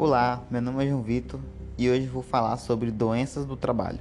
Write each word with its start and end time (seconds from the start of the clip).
Olá, 0.00 0.44
meu 0.48 0.62
nome 0.62 0.84
é 0.84 0.88
João 0.88 1.02
Vitor 1.02 1.40
e 1.76 1.90
hoje 1.90 2.06
vou 2.06 2.22
falar 2.22 2.56
sobre 2.58 2.88
doenças 2.88 3.44
do 3.44 3.56
trabalho. 3.56 3.98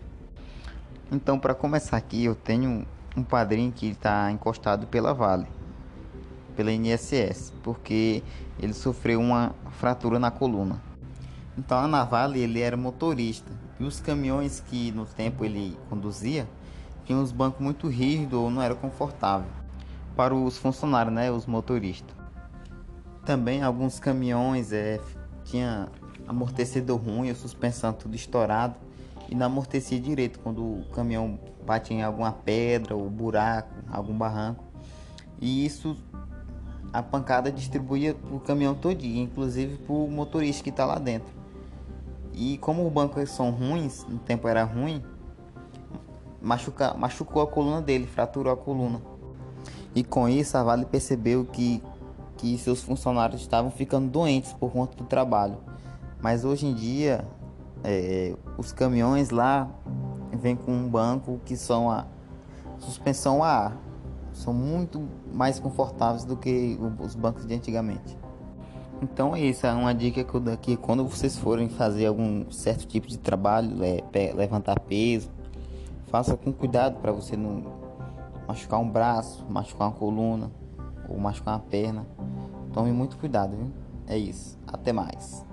Então, 1.12 1.40
para 1.40 1.56
começar 1.56 1.98
aqui, 1.98 2.24
eu 2.24 2.36
tenho 2.36 2.86
um 3.16 3.24
padrinho 3.24 3.72
que 3.72 3.88
está 3.88 4.32
encostado 4.32 4.86
pela 4.86 5.12
Vale, 5.12 5.48
pela 6.56 6.72
INSS, 6.72 7.52
porque 7.64 8.22
ele 8.60 8.74
sofreu 8.74 9.20
uma 9.20 9.56
fratura 9.72 10.20
na 10.20 10.30
coluna. 10.30 10.80
Então, 11.58 11.88
na 11.88 12.04
Vale 12.04 12.42
ele 12.42 12.62
era 12.62 12.78
motorista 12.78 13.52
e 13.80 13.84
os 13.84 14.00
caminhões 14.00 14.60
que 14.60 14.92
no 14.92 15.04
tempo 15.04 15.44
ele 15.44 15.76
conduzia 15.90 16.48
tinham 17.06 17.24
os 17.24 17.32
bancos 17.32 17.60
muito 17.60 17.88
rígidos 17.88 18.38
ou 18.38 18.52
não 18.52 18.62
era 18.62 18.76
confortável 18.76 19.50
para 20.16 20.36
os 20.36 20.60
funcionários, 20.60 21.16
né, 21.16 21.32
os 21.32 21.48
motoristas. 21.48 22.16
Também 23.26 23.64
alguns 23.64 24.00
caminhões 24.00 24.72
é, 24.72 25.02
tinha 25.48 25.90
amortecedor 26.28 27.00
ruim, 27.00 27.30
a 27.30 27.36
suspensão 27.36 27.94
tudo 27.94 28.16
estourado 28.16 28.76
e 29.30 29.36
não 29.36 29.46
amortecia 29.46 30.00
direito 30.00 30.40
quando 30.40 30.62
o 30.62 30.86
caminhão 30.94 31.40
bate 31.66 31.94
em 31.94 32.04
alguma 32.04 32.32
pedra 32.32 32.96
ou 32.96 33.10
buraco, 33.10 33.74
algum 33.92 34.18
barranco. 34.18 34.64
E 35.40 35.66
isso 35.66 35.98
a 36.92 37.04
pancada 37.04 37.52
distribuía 37.52 38.16
o 38.32 38.40
caminhão 38.40 38.74
todinho, 38.74 39.24
inclusive 39.24 39.78
para 39.78 39.94
o 39.94 40.10
motorista 40.10 40.64
que 40.64 40.70
está 40.70 40.86
lá 40.86 40.98
dentro. 40.98 41.36
E 42.34 42.58
como 42.60 42.86
os 42.86 42.94
bancos 42.94 43.30
são 43.32 43.52
ruins, 43.52 44.06
no 44.08 44.20
tempo 44.20 44.48
era 44.48 44.64
ruim, 44.64 45.04
machuca, 46.42 46.94
machucou 46.94 47.42
a 47.42 47.48
coluna 47.48 47.82
dele, 47.82 48.06
fraturou 48.06 48.54
a 48.54 48.58
coluna. 48.58 49.02
E 49.96 50.04
com 50.04 50.30
isso 50.30 50.58
a 50.58 50.64
Vale 50.64 50.86
percebeu 50.86 51.44
que 51.46 51.82
que 52.38 52.58
seus 52.58 52.82
funcionários 52.82 53.42
estavam 53.42 53.72
ficando 53.72 54.10
doentes 54.10 54.54
por 54.54 54.72
conta 54.72 54.96
do 54.96 55.04
trabalho. 55.04 55.58
Mas 56.22 56.46
hoje 56.46 56.66
em 56.66 56.74
dia, 56.74 57.28
é, 57.84 58.36
os 58.58 58.72
caminhões 58.72 59.30
lá 59.30 59.70
vêm 60.32 60.56
com 60.56 60.72
um 60.72 60.88
banco 60.88 61.40
que 61.46 61.58
são 61.58 61.90
a 61.90 62.06
suspensão 62.80 63.44
a 63.44 63.50
ar. 63.50 63.78
São 64.32 64.54
muito 64.54 65.08
mais 65.34 65.60
confortáveis 65.60 66.24
do 66.24 66.38
que 66.38 66.78
os 67.00 67.16
bancos 67.16 67.46
de 67.46 67.56
antigamente. 67.56 68.18
Então 69.02 69.36
é 69.36 69.42
isso, 69.42 69.66
é 69.66 69.74
uma 69.74 69.94
dica 69.94 70.24
que 70.24 70.34
eu 70.34 70.40
dou 70.40 70.54
aqui. 70.54 70.78
Quando 70.78 71.06
vocês 71.06 71.38
forem 71.38 71.70
fazer 71.70 72.06
algum 72.06 72.50
certo 72.52 72.88
tipo 72.88 73.08
de 73.08 73.18
trabalho, 73.18 73.78
é, 73.84 74.34
levantar 74.34 74.80
peso, 74.80 75.30
faça 76.08 76.38
com 76.38 76.52
cuidado 76.52 77.00
para 77.00 77.12
você 77.12 77.36
não 77.36 77.64
machucar 78.48 78.80
um 78.80 78.90
braço, 78.90 79.46
machucar 79.50 79.88
uma 79.88 79.94
coluna 79.94 80.52
ou 81.10 81.18
machucar 81.18 81.56
uma 81.56 81.60
perna. 81.60 82.06
Tome 82.74 82.92
muito 82.92 83.18
cuidado, 83.18 83.56
viu? 83.56 83.72
É 84.08 84.18
isso. 84.18 84.58
Até 84.68 84.94
mais. 84.94 85.46